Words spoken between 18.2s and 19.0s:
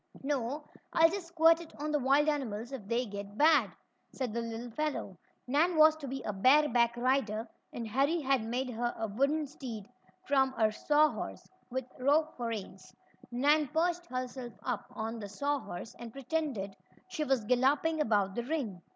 the ring.